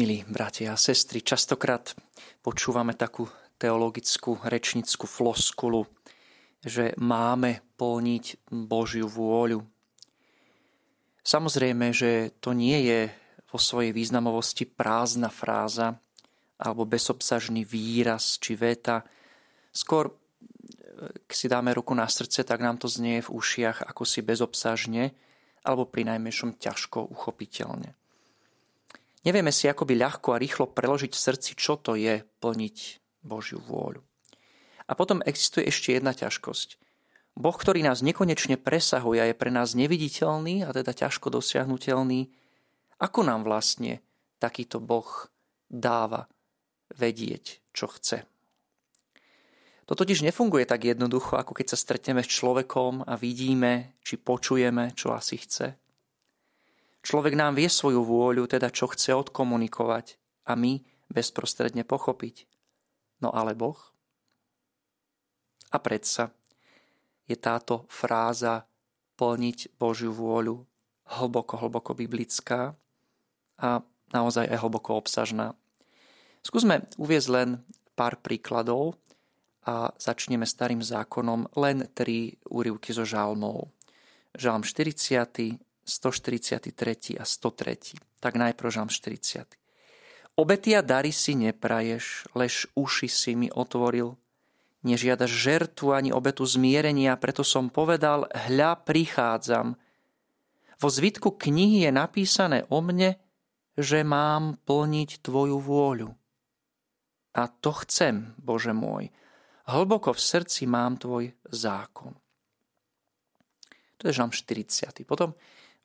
[0.00, 1.92] Milí bratia a sestry, častokrát
[2.40, 3.28] počúvame takú
[3.60, 5.84] teologickú rečnickú floskulu,
[6.64, 9.60] že máme plniť Božiu vôľu.
[11.20, 13.12] Samozrejme, že to nie je
[13.52, 16.00] vo svojej významovosti prázdna fráza
[16.56, 19.04] alebo bezobsažný výraz či veta.
[19.68, 20.16] Skôr,
[21.28, 25.12] keď si dáme ruku na srdce, tak nám to znie v ušiach ako si bezobsažne
[25.60, 27.99] alebo pri najmenšom ťažko uchopiteľne.
[29.20, 32.76] Nevieme si akoby ľahko a rýchlo preložiť v srdci, čo to je plniť
[33.20, 34.00] Božiu vôľu.
[34.88, 36.80] A potom existuje ešte jedna ťažkosť.
[37.36, 42.32] Boh, ktorý nás nekonečne presahuje a je pre nás neviditeľný a teda ťažko dosiahnutelný,
[43.00, 44.04] ako nám vlastne
[44.42, 45.08] takýto Boh
[45.70, 46.26] dáva
[46.92, 48.26] vedieť, čo chce.
[49.88, 54.94] To totiž nefunguje tak jednoducho, ako keď sa stretneme s človekom a vidíme, či počujeme,
[54.94, 55.79] čo asi chce.
[57.00, 62.44] Človek nám vie svoju vôľu, teda čo chce odkomunikovať a my bezprostredne pochopiť.
[63.24, 63.76] No ale Boh?
[65.70, 66.34] A predsa
[67.24, 68.66] je táto fráza
[69.16, 70.66] plniť Božiu vôľu
[71.10, 72.74] hlboko, hlboko biblická
[73.60, 73.68] a
[74.10, 75.54] naozaj aj hlboko obsažná.
[76.40, 77.48] Skúsme uviezť len
[77.92, 78.96] pár príkladov
[79.68, 83.68] a začneme starým zákonom len tri úrivky zo žalmov.
[84.32, 85.60] Žalm 40,
[85.90, 88.22] 143 a 103.
[88.22, 89.58] Tak najprv žalm 40.
[90.38, 94.14] Obety a dary si nepraješ, lež uši si mi otvoril.
[94.86, 99.76] Nežiadaš žertu ani obetu zmierenia, preto som povedal, hľa prichádzam.
[100.80, 103.20] Vo zvitku knihy je napísané o mne,
[103.76, 106.08] že mám plniť Tvoju vôľu.
[107.36, 109.12] A to chcem, Bože môj.
[109.68, 112.16] Hlboko v srdci mám Tvoj zákon.
[114.00, 115.04] To je žalm 40.
[115.04, 115.36] Potom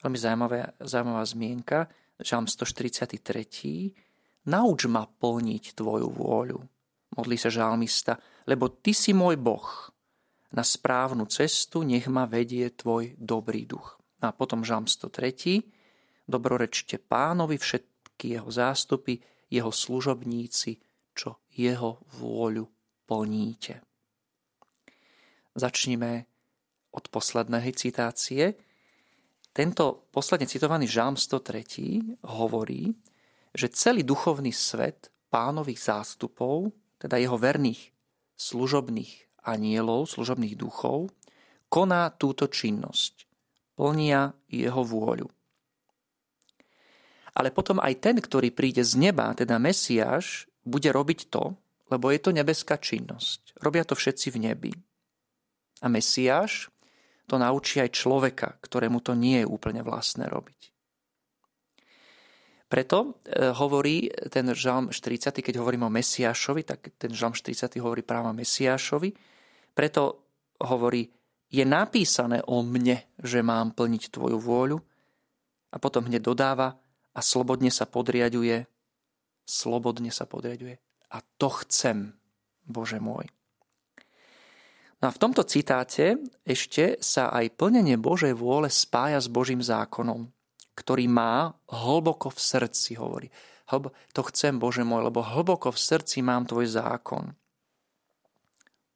[0.05, 1.89] veľmi zaujímavá, zaujímavá zmienka,
[2.21, 4.45] žalm 143.
[4.45, 6.61] Nauč ma plniť tvoju vôľu.
[7.17, 9.65] Modlí sa žalmista, lebo ty si môj Boh.
[10.53, 13.97] Na správnu cestu nech ma vedie tvoj dobrý duch.
[14.21, 16.29] A potom žalm 103.
[16.29, 19.17] Dobrorečte pánovi všetky jeho zástupy,
[19.49, 20.77] jeho služobníci,
[21.17, 22.69] čo jeho vôľu
[23.09, 23.81] plníte.
[25.57, 26.29] Začnime
[26.93, 28.64] od poslednej citácie.
[29.55, 32.91] Tento posledne citovaný žalm 103 hovorí,
[33.55, 37.95] že celý duchovný svet pánových zástupov, teda jeho verných
[38.35, 41.07] služobných anielov, služobných duchov,
[41.71, 43.23] koná túto činnosť.
[43.79, 45.31] Plnia jeho vôľu.
[47.35, 51.55] Ale potom aj ten, ktorý príde z neba, teda Mesiáš, bude robiť to,
[51.91, 53.55] lebo je to nebeská činnosť.
[53.63, 54.71] Robia to všetci v nebi.
[55.83, 56.71] A Mesiáš
[57.25, 60.75] to naučí aj človeka, ktorému to nie je úplne vlastné robiť.
[62.65, 68.01] Preto e, hovorí ten žalm 40, keď hovorím o Mesiášovi, tak ten žalm 40 hovorí
[68.01, 69.13] práve Mesiášovi.
[69.77, 70.33] Preto
[70.65, 71.05] hovorí,
[71.53, 74.77] je napísané o mne, že mám plniť tvoju vôľu.
[75.71, 76.75] A potom hneď dodáva
[77.13, 78.65] a slobodne sa podriaduje,
[79.45, 80.79] slobodne sa podriaduje.
[81.13, 82.17] A to chcem,
[82.65, 83.29] Bože môj.
[85.03, 86.17] No a v tomto citáte
[86.47, 90.31] ešte sa aj plnenie Božej vôle spája s Božím zákonom,
[90.73, 93.27] ktorý má hlboko v srdci, hovorí.
[93.65, 97.33] Hlbo, to chcem, Bože môj, lebo hlboko v srdci mám tvoj zákon.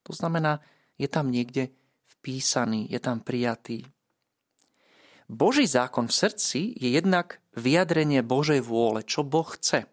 [0.05, 0.61] To znamená,
[0.97, 1.73] je tam niekde
[2.19, 3.85] vpísaný, je tam prijatý.
[5.29, 9.85] Boží zákon v srdci je jednak vyjadrenie Božej vôle, čo Boh chce.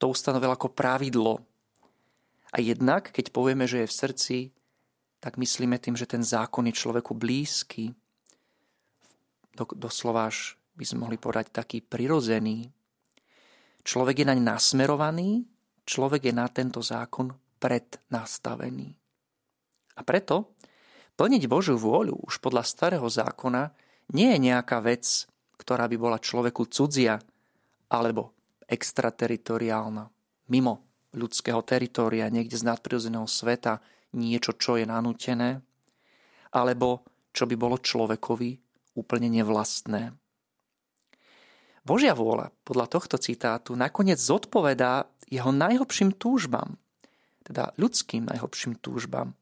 [0.00, 1.44] To ustanovil ako pravidlo
[2.50, 4.38] a jednak, keď povieme, že je v srdci,
[5.22, 7.94] tak myslíme tým, že ten zákon je človeku blízky.
[9.54, 12.66] Do, doslova až by sme mohli povedať taký prirozený.
[13.86, 15.46] Človek je naň nasmerovaný,
[15.86, 18.88] človek je na tento zákon prednastavený.
[19.94, 20.56] A preto
[21.14, 23.70] plniť Božiu vôľu už podľa starého zákona
[24.16, 25.28] nie je nejaká vec,
[25.60, 27.20] ktorá by bola človeku cudzia
[27.92, 28.32] alebo
[28.64, 30.08] extrateritoriálna,
[30.48, 33.82] mimo ľudského teritória, niekde z nadprirodzeného sveta,
[34.14, 35.62] niečo, čo je nanútené,
[36.50, 38.50] alebo čo by bolo človekovi
[38.98, 40.14] úplne nevlastné.
[41.86, 46.76] Božia vôľa podľa tohto citátu nakoniec zodpovedá jeho najhlbším túžbám,
[47.46, 49.32] teda ľudským najhlbším túžbám.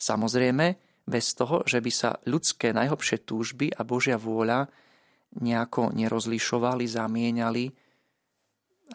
[0.00, 0.76] Samozrejme,
[1.08, 4.68] bez toho, že by sa ľudské najhlbšie túžby a Božia vôľa
[5.40, 7.64] nejako nerozlišovali, zamieniali,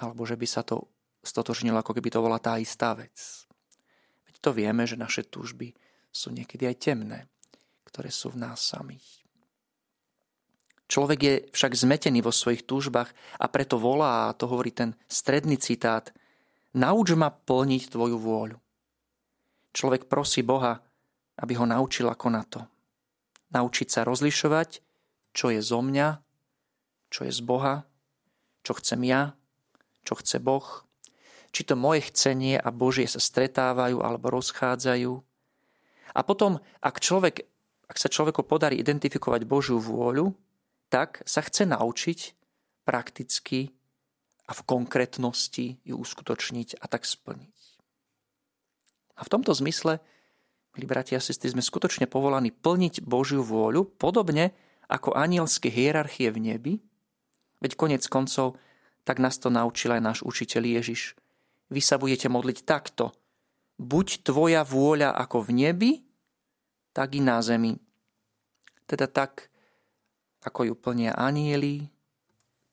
[0.02, 0.93] alebo že by sa to
[1.24, 3.48] stotožnil, ako keby to bola tá istá vec.
[4.28, 5.72] Veď to vieme, že naše túžby
[6.12, 7.20] sú niekedy aj temné,
[7.88, 9.24] ktoré sú v nás samých.
[10.92, 13.10] Človek je však zmetený vo svojich túžbách
[13.40, 16.14] a preto volá, a to hovorí ten stredný citát,
[16.78, 18.58] nauč ma plniť tvoju vôľu.
[19.74, 20.78] Človek prosí Boha,
[21.42, 22.62] aby ho naučil ako na to.
[23.58, 24.86] Naučiť sa rozlišovať,
[25.34, 26.22] čo je zo mňa,
[27.10, 27.90] čo je z Boha,
[28.62, 29.34] čo chcem ja,
[30.06, 30.86] čo chce Boh,
[31.54, 35.14] či to moje chcenie a Božie sa stretávajú alebo rozchádzajú.
[36.18, 37.46] A potom, ak, človek,
[37.86, 40.34] ak sa človeku podarí identifikovať Božiu vôľu,
[40.90, 42.20] tak sa chce naučiť
[42.84, 43.70] prakticky
[44.50, 47.58] a v konkrétnosti ju uskutočniť a tak splniť.
[49.18, 50.02] A v tomto zmysle,
[50.74, 54.58] milí bratia a sestry, sme skutočne povolaní plniť Božiu vôľu, podobne
[54.90, 56.74] ako anielské hierarchie v nebi,
[57.62, 58.60] veď konec koncov
[59.04, 61.16] tak nás to naučil aj náš učiteľ Ježiš.
[61.74, 63.10] Vy sa budete modliť takto.
[63.82, 65.92] Buď tvoja vôľa ako v nebi,
[66.94, 67.74] tak i na zemi.
[68.86, 69.50] Teda tak,
[70.46, 71.90] ako ju plnia anieli,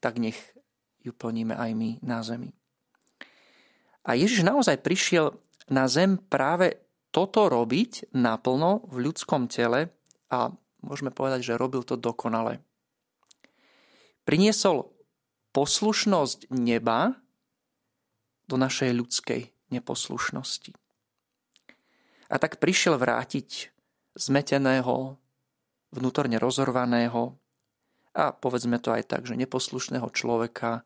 [0.05, 0.37] tak nech
[1.00, 2.52] ju plníme aj my na zemi.
[4.05, 5.32] A Ježiš naozaj prišiel
[5.73, 6.76] na zem práve
[7.08, 9.88] toto robiť naplno v ľudskom tele
[10.29, 10.53] a
[10.85, 12.61] môžeme povedať, že robil to dokonale.
[14.29, 14.93] Priniesol
[15.56, 17.17] poslušnosť neba
[18.50, 20.75] do našej ľudskej neposlušnosti.
[22.31, 23.70] A tak prišiel vrátiť
[24.19, 25.14] zmeteného,
[25.94, 27.38] vnútorne rozorvaného,
[28.11, 30.82] a povedzme to aj tak, že neposlušného človeka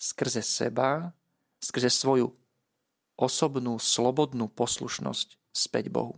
[0.00, 1.12] skrze seba,
[1.60, 2.32] skrze svoju
[3.16, 6.16] osobnú, slobodnú poslušnosť späť Bohu.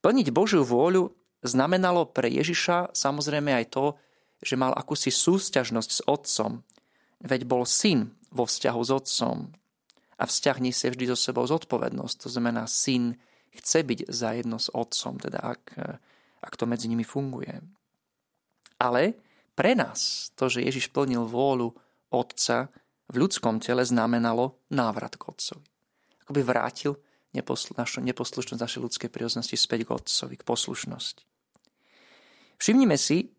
[0.00, 1.12] Plniť Božiu vôľu
[1.44, 3.96] znamenalo pre Ježiša samozrejme aj to,
[4.44, 6.60] že mal akúsi súťažnosť s otcom.
[7.24, 9.48] Veď bol syn vo vzťahu s otcom.
[10.20, 12.16] A vzťah nesie vždy so sebou zodpovednosť.
[12.22, 13.16] To znamená, syn
[13.50, 15.62] chce byť zajedno s otcom, teda ak,
[16.44, 17.64] ak to medzi nimi funguje.
[18.78, 19.16] Ale
[19.54, 21.74] pre nás to, že Ježiš plnil vôľu
[22.14, 22.70] Otca
[23.10, 25.66] v ľudskom tele, znamenalo návrat k Otcovi.
[26.26, 26.94] Akoby vrátil
[27.34, 31.22] neposlu, našu neposlušnosť našej ľudskej prírodzenosti späť k Otcovi, k poslušnosti.
[32.58, 33.33] Všimnime si,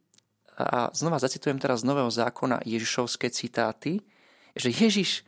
[0.55, 3.99] a znova zacitujem teraz z Nového zákona Ježišovské citáty,
[4.55, 5.27] že Ježiš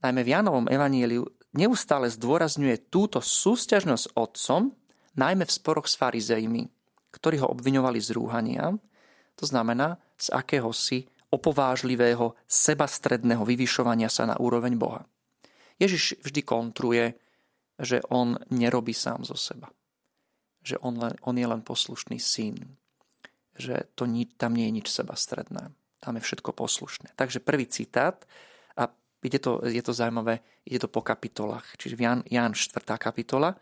[0.00, 4.72] najmä v Janovom evaníliu neustále zdôrazňuje túto súťažnosť s otcom,
[5.14, 6.72] najmä v sporoch s farizejmi,
[7.12, 8.72] ktorí ho obviňovali z rúhania
[9.36, 15.08] to znamená z akéhosi opovážlivého, sebastredného vyvyšovania sa na úroveň Boha.
[15.80, 17.16] Ježiš vždy kontruje,
[17.80, 19.72] že on nerobí sám zo seba.
[20.62, 22.78] Že on, len, on je len poslušný syn.
[23.56, 25.72] Že to, tam nie je nič sebastredné.
[26.02, 27.14] Tam je všetko poslušné.
[27.14, 28.26] Takže prvý citát,
[28.74, 28.90] a
[29.22, 31.78] je to, je to zaujímavé, ide to po kapitolách.
[31.78, 32.82] Čiže Jan, Jan 4.
[32.98, 33.54] kapitola,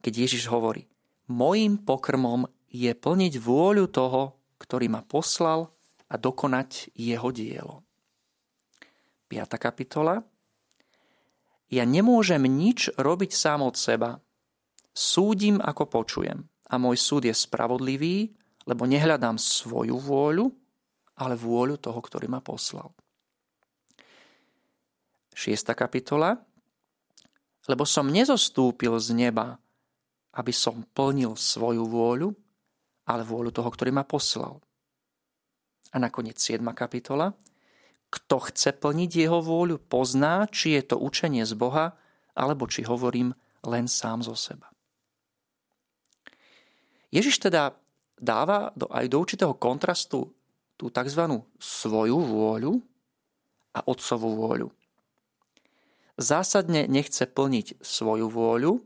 [0.00, 0.88] keď Ježiš hovorí,
[1.28, 5.68] mojím pokrmom je plniť vôľu toho, ktorý ma poslal
[6.08, 7.84] a dokonať jeho dielo.
[9.28, 9.60] 5.
[9.60, 10.24] kapitola.
[11.68, 14.16] Ja nemôžem nič robiť sám od seba.
[14.96, 16.48] Súdim, ako počujem.
[16.68, 18.32] A môj súd je spravodlivý,
[18.68, 20.52] lebo nehľadám svoju vôľu,
[21.16, 22.92] ale vôľu toho, ktorý ma poslal.
[25.32, 25.72] 6.
[25.72, 26.36] kapitola.
[27.64, 29.56] Lebo som nezostúpil z neba,
[30.36, 32.28] aby som plnil svoju vôľu,
[33.08, 34.60] ale vôľu toho, ktorý ma poslal.
[35.92, 36.60] A nakoniec 7.
[36.76, 37.32] kapitola.
[38.08, 41.96] Kto chce plniť jeho vôľu, pozná, či je to učenie z Boha,
[42.36, 43.32] alebo či hovorím
[43.64, 44.68] len sám zo seba.
[47.08, 47.76] Ježiš teda
[48.18, 50.30] dáva do, aj do určitého kontrastu
[50.78, 51.42] tú tzv.
[51.58, 52.78] svoju vôľu
[53.74, 54.68] a otcovú vôľu.
[56.18, 58.82] Zásadne nechce plniť svoju vôľu,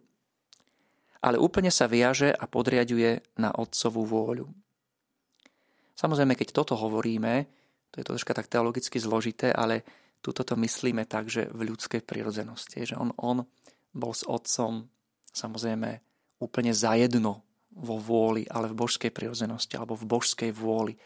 [1.23, 4.47] ale úplne sa viaže a podriaduje na otcovú vôľu.
[5.97, 7.47] Samozrejme, keď toto hovoríme,
[7.93, 9.85] to je troška tak teologicky zložité, ale
[10.25, 13.45] túto to myslíme tak, že v ľudskej prirodzenosti, že on, on
[13.93, 14.89] bol s otcom
[15.33, 16.01] samozrejme
[16.41, 17.45] úplne zajedno
[17.77, 20.97] vo vôli, ale v božskej prirodzenosti alebo v božskej vôli.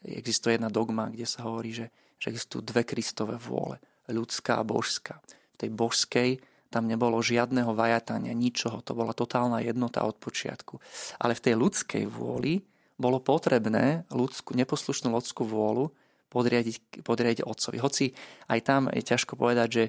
[0.00, 3.76] Existuje jedna dogma, kde sa hovorí, že, že existujú dve Kristové vôle,
[4.08, 5.20] ľudská a božská.
[5.54, 6.30] V tej božskej
[6.70, 8.80] tam nebolo žiadneho vajatania, ničoho.
[8.86, 10.78] To bola totálna jednota od počiatku.
[11.18, 12.62] Ale v tej ľudskej vôli
[12.94, 15.90] bolo potrebné ľudskú, neposlušnú ľudskú vôľu
[16.30, 17.76] podriadiť, podriadiť otcovi.
[17.82, 18.14] Hoci
[18.46, 19.84] aj tam je ťažko povedať, že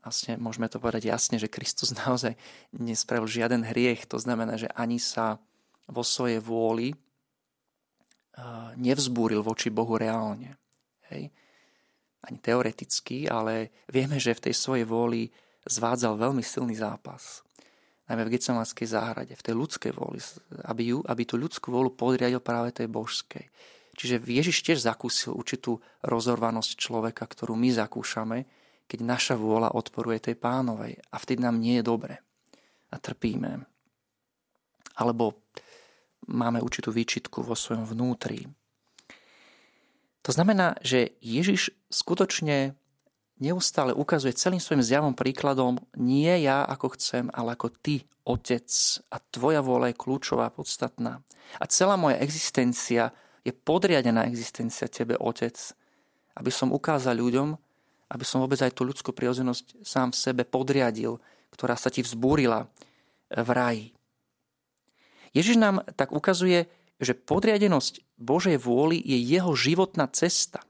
[0.00, 2.36] vlastne môžeme to povedať jasne, že Kristus naozaj
[2.74, 4.08] nespravil žiaden hriech.
[4.08, 5.40] To znamená, že ani sa
[5.90, 6.94] vo svojej vôli
[8.78, 10.56] nevzbúril voči Bohu reálne.
[11.12, 11.28] Hej?
[12.20, 15.28] Ani teoreticky, ale vieme, že v tej svojej vôli
[15.64, 17.44] zvádzal veľmi silný zápas.
[18.08, 20.18] Najmä v Getsemanskej záhrade, v tej ľudskej vôli,
[20.66, 23.46] aby, ju, aby tú ľudskú vôľu podriadil práve tej božskej.
[23.94, 28.48] Čiže Ježiš tiež zakúsil určitú rozorvanosť človeka, ktorú my zakúšame,
[28.90, 32.18] keď naša vôľa odporuje tej pánovej a vtedy nám nie je dobre
[32.90, 33.62] a trpíme.
[34.98, 35.46] Alebo
[36.26, 38.50] máme určitú výčitku vo svojom vnútri.
[40.26, 42.74] To znamená, že Ježiš skutočne
[43.40, 48.68] neustále ukazuje celým svojim zjavom príkladom nie ja ako chcem, ale ako ty, otec.
[49.08, 51.24] A tvoja vôľa je kľúčová, podstatná.
[51.56, 55.56] A celá moja existencia je podriadená existencia tebe, Otec,
[56.36, 57.56] aby som ukázal ľuďom,
[58.10, 61.22] aby som vôbec aj tú ľudskú prirodzenosť sám v sebe podriadil,
[61.54, 62.66] ktorá sa ti vzbúrila
[63.30, 63.86] v raji.
[65.30, 66.66] Ježiš nám tak ukazuje,
[66.98, 70.60] že podriadenosť Božej vôli je jeho životná cesta.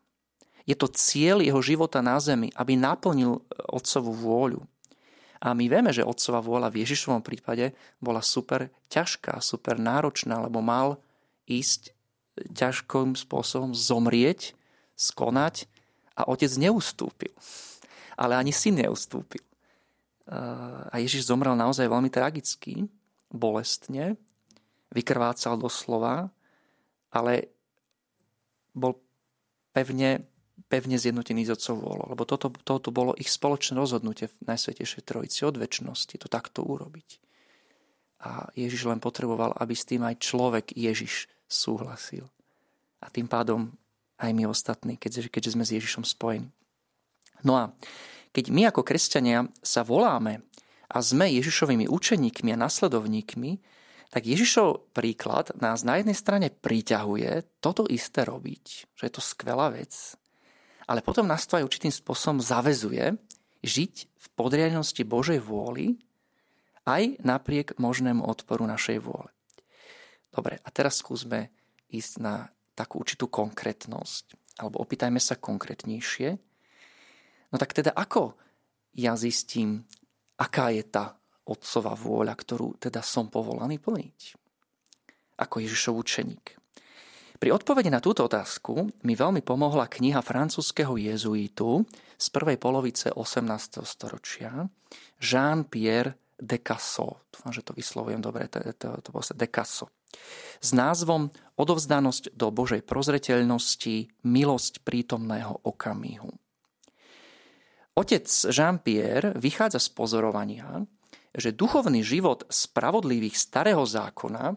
[0.69, 3.41] Je to cieľ jeho života na zemi, aby naplnil
[3.73, 4.61] otcovú vôľu.
[5.41, 10.61] A my vieme, že otcová vôľa v Ježišovom prípade bola super ťažká, super náročná, lebo
[10.61, 11.01] mal
[11.49, 11.97] ísť
[12.53, 14.53] ťažkým spôsobom zomrieť,
[15.01, 15.65] skonať
[16.21, 17.33] a otec neustúpil.
[18.21, 19.41] Ale ani syn neustúpil.
[20.29, 22.87] A Ježiš zomrel naozaj veľmi tragicky,
[23.33, 24.21] bolestne,
[24.93, 26.29] vykrvácal doslova,
[27.11, 27.51] ale
[28.77, 29.01] bol
[29.75, 30.29] pevne,
[30.71, 32.07] pevne zjednotený s otcov vôľou.
[32.15, 37.19] Lebo toto, toto bolo ich spoločné rozhodnutie v Najsvetejšej Trojici od väčšnosti, to takto urobiť.
[38.21, 42.29] A Ježiš len potreboval, aby s tým aj človek Ježiš súhlasil.
[43.01, 43.73] A tým pádom
[44.21, 46.53] aj my ostatní, keďže, keďže sme s Ježišom spojení.
[47.41, 47.73] No a
[48.31, 50.45] keď my ako kresťania sa voláme
[50.87, 53.51] a sme Ježišovými učeníkmi a nasledovníkmi,
[54.11, 59.71] tak Ježišov príklad nás na jednej strane priťahuje toto isté robiť, že je to skvelá
[59.71, 60.19] vec,
[60.91, 63.15] ale potom nás to aj určitým spôsobom zavezuje
[63.63, 66.03] žiť v podriadenosti Božej vôli
[66.91, 69.31] aj napriek možnému odporu našej vôle.
[70.35, 71.55] Dobre, a teraz skúsme
[71.91, 72.51] ísť na
[72.81, 74.57] takú určitú konkrétnosť.
[74.65, 76.29] Alebo opýtajme sa konkrétnejšie.
[77.53, 78.37] No tak teda ako
[78.97, 79.85] ja zistím,
[80.41, 84.19] aká je tá otcová vôľa, ktorú teda som povolaný plniť?
[85.41, 86.47] Ako Ježišov učeník.
[87.41, 91.89] Pri odpovedi na túto otázku mi veľmi pomohla kniha francúzského jezuitu
[92.21, 93.81] z prvej polovice 18.
[93.81, 94.69] storočia
[95.17, 97.25] Jean-Pierre de Casso.
[97.33, 99.89] Dúfam, že to vyslovujem dobre, to, to, to bolo sa de Casso
[100.61, 106.33] s názvom Odovzdanosť do Božej prozreteľnosti, milosť prítomného okamihu.
[108.01, 110.89] Otec Jean-Pierre vychádza z pozorovania,
[111.37, 114.57] že duchovný život spravodlivých starého zákona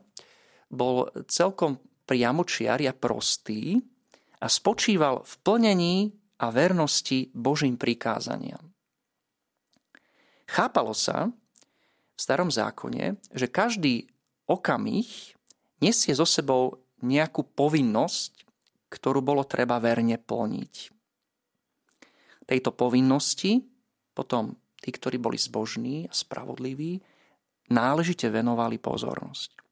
[0.71, 1.75] bol celkom
[2.07, 3.83] priamočiar a prostý
[4.39, 5.95] a spočíval v plnení
[6.39, 8.71] a vernosti Božím prikázaniam.
[10.47, 11.27] Chápalo sa
[12.15, 14.07] v starom zákone, že každý
[14.47, 15.35] okamih
[15.83, 18.31] nesie so sebou nejakú povinnosť,
[18.87, 20.73] ktorú bolo treba verne plniť.
[22.43, 23.63] Tejto povinnosti
[24.13, 27.01] potom tí, ktorí boli zbožní a spravodliví,
[27.71, 29.63] náležite venovali pozornosť.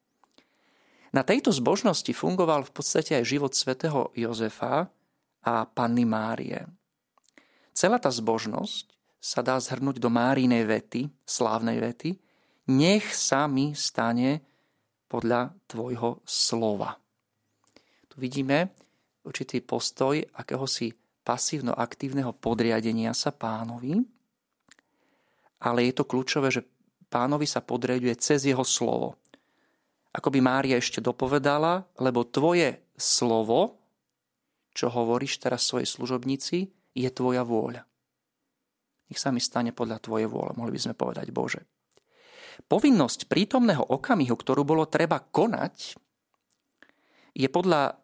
[1.11, 4.87] Na tejto zbožnosti fungoval v podstate aj život svätého Jozefa
[5.43, 6.63] a panny Márie.
[7.75, 8.87] Celá tá zbožnosť
[9.19, 12.15] sa dá zhrnúť do Márinej vety, slávnej vety,
[12.71, 14.39] nech sa mi stane
[15.11, 17.00] podľa tvojho slova.
[18.11, 18.75] Tu vidíme
[19.23, 20.91] určitý postoj akéhosi
[21.23, 24.03] pasívno-aktívneho podriadenia sa pánovi,
[25.61, 26.65] ale je to kľúčové, že
[27.07, 29.15] pánovi sa podriaduje cez jeho slovo.
[30.11, 33.79] Ako by Mária ešte dopovedala, lebo tvoje slovo,
[34.75, 37.87] čo hovoríš teraz svojej služobnici, je tvoja vôľa.
[39.07, 41.63] Nech sa mi stane podľa tvojej vôle, mohli by sme povedať Bože.
[42.67, 45.95] Povinnosť prítomného okamihu, ktorú bolo treba konať,
[47.31, 48.00] je podľa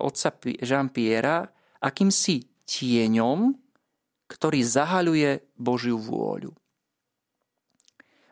[0.00, 0.28] otca
[0.60, 1.48] Jean-Pierre
[1.82, 3.52] akýmsi tieňom,
[4.30, 6.52] ktorý zahaľuje Božiu vôľu.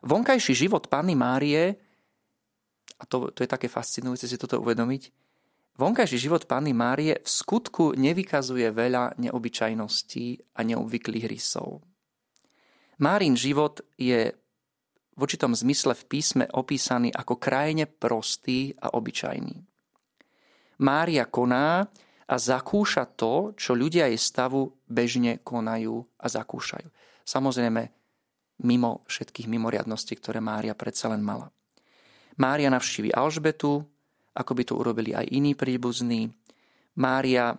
[0.01, 1.77] Vonkajší život Panny Márie,
[2.97, 5.13] a to, to je také fascinujúce si toto uvedomiť,
[5.77, 11.85] vonkajší život Panny Márie v skutku nevykazuje veľa neobyčajností a neobvyklých rysov.
[13.01, 14.33] Márin život je
[15.17, 19.70] v určitom zmysle v písme opísaný ako krajine prostý a obyčajný.
[20.81, 21.85] Mária koná
[22.31, 26.89] a zakúša to, čo ľudia jej stavu bežne konajú a zakúšajú.
[27.27, 27.83] Samozrejme,
[28.65, 31.53] mimo všetkých mimoriadností, ktoré Mária predsa len mala.
[32.41, 33.85] Mária navštívi Alžbetu,
[34.33, 36.33] ako by to urobili aj iní príbuzní.
[36.97, 37.53] Mária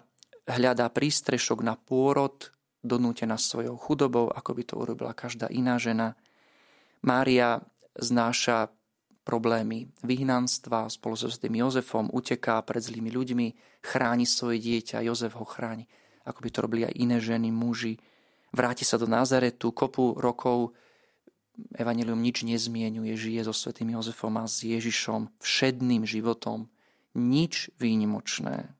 [0.49, 2.49] hľadá prístrešok na pôrod,
[2.81, 6.17] donútená svojou chudobou, ako by to urobila každá iná žena.
[7.05, 7.61] Mária
[7.93, 8.73] znáša
[9.21, 13.47] problémy vyhnanstva, spolu so tým Jozefom uteká pred zlými ľuďmi,
[13.85, 15.85] chráni svoje dieťa, Jozef ho chráni,
[16.25, 17.97] ako by to robili aj iné ženy, muži.
[18.51, 20.73] Vráti sa do Nazaretu, kopu rokov
[21.77, 26.71] Evangelium nič nezmienuje, žije so svetým Jozefom a s Ježišom všedným životom.
[27.13, 28.71] Nič výnimočné.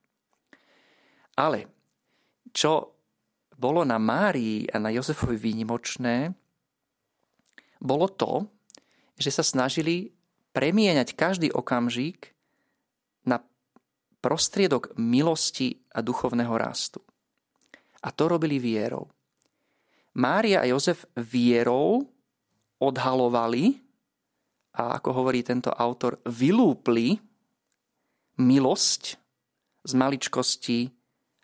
[1.36, 1.68] Ale
[2.56, 2.96] čo
[3.60, 6.34] bolo na Márii a na Jozefovi výnimočné,
[7.82, 8.48] bolo to,
[9.18, 10.10] že sa snažili
[10.52, 12.36] premieňať každý okamžik
[13.28, 13.40] na
[14.20, 17.00] prostriedok milosti a duchovného rastu.
[18.02, 19.08] A to robili vierou.
[20.18, 22.04] Mária a Jozef vierou
[22.82, 23.80] odhalovali
[24.76, 27.20] a ako hovorí tento autor, vylúpli
[28.40, 29.04] milosť
[29.84, 30.80] z maličkosti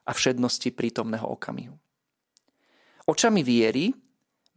[0.07, 1.75] a všednosti prítomného okamihu.
[3.07, 3.91] Očami viery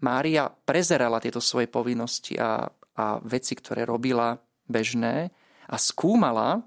[0.01, 2.65] Mária prezerala tieto svoje povinnosti a
[3.01, 4.37] a veci, ktoré robila
[4.69, 5.33] bežné
[5.73, 6.61] a skúmala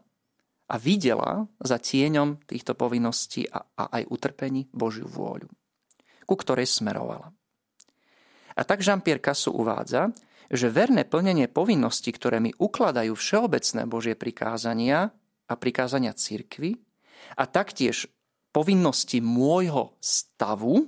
[0.66, 5.46] a videla za tieňom týchto povinností a, a aj utrpení Božiu vôľu,
[6.26, 7.30] ku ktorej smerovala.
[8.58, 10.10] A tak Jean-Pierre Cassou uvádza,
[10.50, 15.10] že verné plnenie povinností, ktoré mi ukladajú všeobecné Božie prikázania
[15.50, 16.78] a prikázania cirkvy
[17.38, 18.10] a taktiež
[18.54, 20.86] povinnosti môjho stavu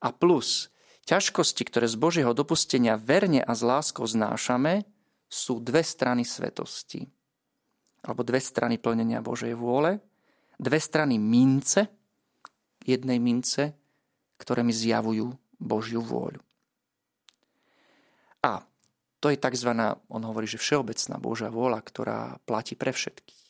[0.00, 0.72] a plus
[1.08, 4.84] Ťažkosti, ktoré z Božieho dopustenia verne a s láskou znášame,
[5.24, 7.08] sú dve strany svetosti.
[8.04, 10.04] Alebo dve strany plnenia Božej vôle,
[10.60, 11.88] dve strany mince,
[12.84, 13.72] jednej mince,
[14.36, 16.44] ktoré mi zjavujú Božiu vôľu.
[18.44, 18.60] A
[19.18, 19.72] to je tzv.
[20.12, 23.48] on hovorí, že všeobecná Božia vôľa, ktorá platí pre všetkých.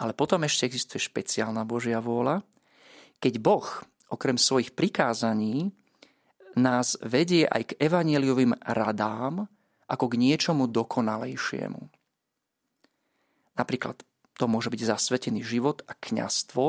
[0.00, 2.40] Ale potom ešte existuje špeciálna Božia vôľa,
[3.20, 3.68] keď Boh
[4.08, 5.76] okrem svojich prikázaní
[6.56, 9.44] nás vedie aj k evanieliovým radám
[9.86, 11.82] ako k niečomu dokonalejšiemu.
[13.56, 13.96] Napríklad
[14.36, 16.64] to môže byť zasvetený život a kňastvo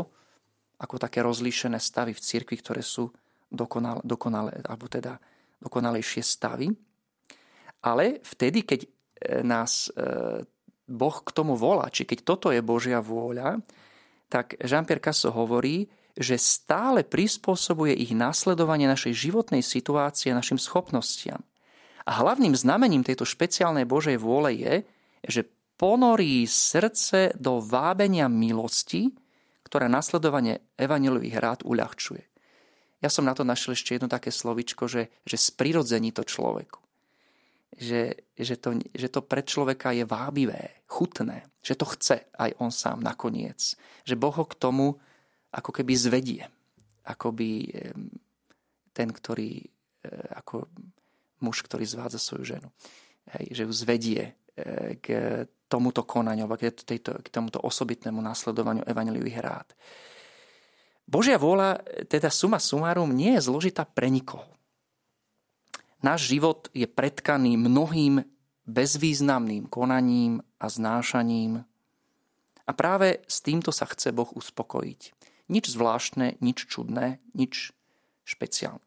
[0.78, 3.10] ako také rozlíšené stavy v cirkvi, ktoré sú
[3.50, 5.18] dokonale, dokonale, alebo teda
[5.58, 6.70] dokonalejšie stavy.
[7.82, 8.90] Ale vtedy, keď e,
[9.42, 10.46] nás e,
[10.86, 13.58] Boh k tomu volá, či keď toto je Božia vôľa,
[14.30, 21.46] tak Jean-Pierre Casso hovorí, že stále prispôsobuje ich následovanie našej životnej situácie našim schopnostiam.
[22.10, 24.76] A hlavným znamením tejto špeciálnej Božej vôle je,
[25.22, 25.46] že
[25.78, 29.14] ponorí srdce do vábenia milosti,
[29.62, 32.26] ktoré nasledovanie evanelových rád uľahčuje.
[32.98, 36.82] Ja som na to našiel ešte jedno také slovičko, že, že sprirodzení to človeku.
[37.78, 42.74] Že, že, to, že to pre človeka je vábivé, chutné, že to chce aj on
[42.74, 43.78] sám nakoniec.
[44.02, 44.98] Že Boh ho k tomu
[45.58, 46.46] ako keby zvedie.
[47.34, 47.50] by
[48.94, 49.68] ten, ktorý, e,
[50.38, 50.66] ako
[51.46, 52.70] muž, ktorý zvádza svoju ženu.
[53.30, 54.32] Hej, že ju zvedie e,
[54.98, 55.06] k
[55.70, 59.68] tomuto konaniu, k, tejto, k tomuto osobitnému následovaniu evaneliových rád.
[61.08, 64.50] Božia vôľa, teda suma sumárum, nie je zložitá pre nikoho.
[66.04, 68.22] Náš život je predkaný mnohým
[68.68, 71.64] bezvýznamným konaním a znášaním
[72.68, 75.17] a práve s týmto sa chce Boh uspokojiť.
[75.48, 77.72] Nič zvláštne, nič čudné, nič
[78.28, 78.84] špeciálne.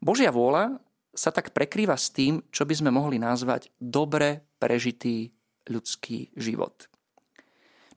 [0.00, 0.80] Božia vôľa
[1.12, 5.34] sa tak prekrýva s tým, čo by sme mohli nazvať dobre prežitý
[5.68, 6.88] ľudský život.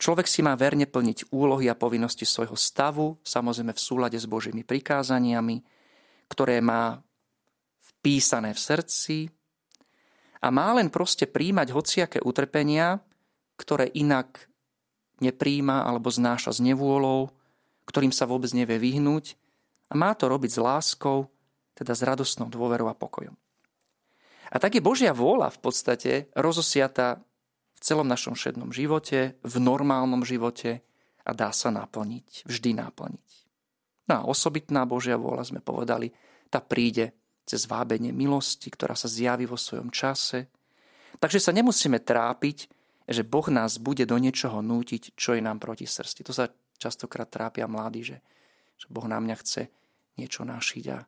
[0.02, 4.66] Človek si má verne plniť úlohy a povinnosti svojho stavu, samozrejme v súlade s Božími
[4.66, 5.62] prikázaniami,
[6.26, 6.98] ktoré má
[8.02, 9.18] vpísané v srdci
[10.42, 12.98] a má len proste príjmať hociaké utrpenia,
[13.62, 14.50] ktoré inak
[15.22, 17.30] nepríjma alebo znáša s nevôľou,
[17.86, 19.36] ktorým sa vôbec nevie vyhnúť
[19.92, 21.28] a má to robiť s láskou,
[21.76, 23.36] teda s radostnou dôverou a pokojom.
[24.52, 27.24] A tak je Božia vôľa v podstate rozosiata
[27.76, 30.84] v celom našom všednom živote, v normálnom živote
[31.24, 33.30] a dá sa naplniť, vždy naplniť.
[34.12, 36.12] No a osobitná Božia vôľa, sme povedali,
[36.52, 37.16] tá príde
[37.48, 40.52] cez vábenie milosti, ktorá sa zjaví vo svojom čase.
[41.18, 42.68] Takže sa nemusíme trápiť,
[43.08, 46.22] že Boh nás bude do niečoho nútiť, čo je nám proti srsti.
[46.28, 48.18] To sa častokrát trápia mladí, že,
[48.82, 49.70] že Boh na mňa chce
[50.18, 51.00] niečo našiť a,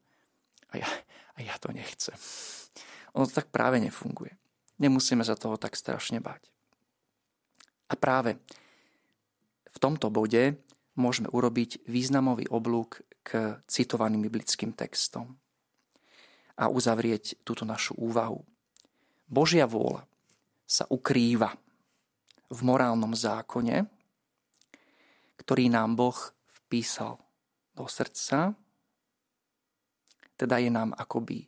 [0.70, 0.90] a, ja,
[1.34, 2.14] a ja to nechcem.
[3.18, 4.38] Ono to tak práve nefunguje.
[4.78, 6.46] Nemusíme sa toho tak strašne bať.
[7.90, 8.38] A práve
[9.74, 10.62] v tomto bode
[10.94, 15.38] môžeme urobiť významový oblúk k citovaným biblickým textom
[16.54, 18.46] a uzavrieť túto našu úvahu.
[19.26, 20.06] Božia vôľa
[20.70, 21.58] sa ukrýva
[22.54, 23.90] v morálnom zákone,
[25.40, 26.18] ktorý nám Boh
[26.66, 27.18] vpísal
[27.74, 28.54] do srdca,
[30.38, 31.46] teda je nám akoby,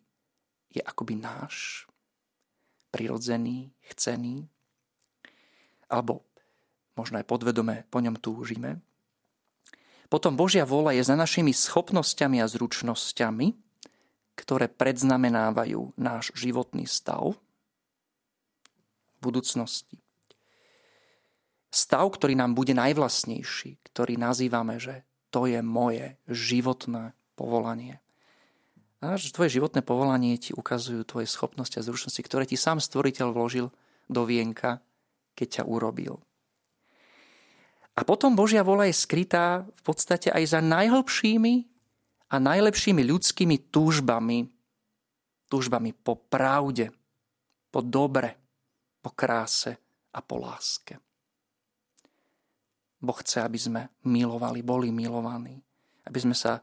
[0.72, 1.86] je akoby náš,
[2.94, 4.48] prirodzený, chcený,
[5.92, 6.24] alebo
[6.96, 8.80] možno aj podvedome po ňom túžime.
[10.08, 13.48] Potom Božia vôľa je za našimi schopnosťami a zručnosťami,
[14.38, 20.05] ktoré predznamenávajú náš životný stav v budúcnosti.
[21.76, 28.00] Stav, ktorý nám bude najvlastnejší, ktorý nazývame, že to je moje životné povolanie.
[29.04, 33.36] A že tvoje životné povolanie ti ukazujú tvoje schopnosti a zručnosti, ktoré ti sám stvoriteľ
[33.36, 33.68] vložil
[34.08, 34.80] do vienka,
[35.36, 36.24] keď ťa urobil.
[37.96, 41.54] A potom Božia vola je skrytá v podstate aj za najhlbšími
[42.32, 44.48] a najlepšími ľudskými túžbami.
[45.52, 46.92] Túžbami po pravde,
[47.68, 48.36] po dobre,
[49.04, 49.76] po kráse
[50.16, 51.15] a po láske.
[53.02, 55.60] Boh chce, aby sme milovali, boli milovaní,
[56.08, 56.62] aby sme sa,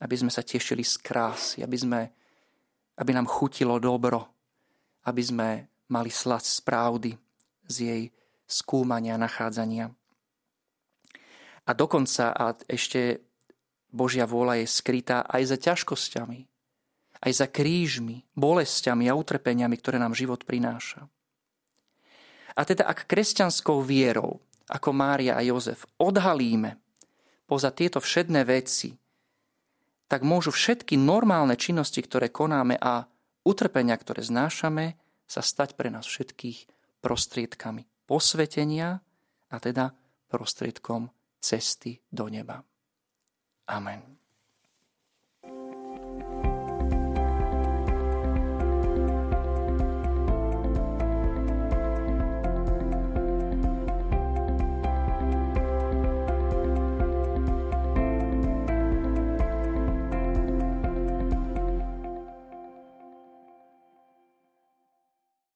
[0.00, 2.00] aby sme sa tešili z krásy, aby, sme,
[2.96, 4.24] aby nám chutilo dobro,
[5.04, 5.48] aby sme
[5.90, 7.12] mali slad z pravdy,
[7.66, 8.02] z jej
[8.46, 9.90] skúmania, nachádzania.
[11.66, 13.22] A dokonca, a ešte
[13.90, 16.40] Božia vôľa je skrytá aj za ťažkosťami,
[17.20, 21.06] aj za krížmi, bolestiami a utrpeniami, ktoré nám život prináša.
[22.58, 26.78] A teda ak kresťanskou vierou, ako Mária a Jozef, odhalíme
[27.50, 28.94] poza tieto všedné veci,
[30.06, 33.06] tak môžu všetky normálne činnosti, ktoré konáme a
[33.42, 34.94] utrpenia, ktoré znášame,
[35.26, 36.66] sa stať pre nás všetkých
[37.02, 38.98] prostriedkami posvetenia
[39.50, 39.94] a teda
[40.26, 42.62] prostriedkom cesty do neba.
[43.70, 44.19] Amen.